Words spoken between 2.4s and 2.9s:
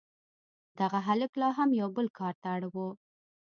ته اړ و